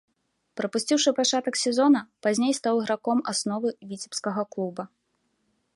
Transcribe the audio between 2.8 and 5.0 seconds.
іграком асновы віцебскага клуба.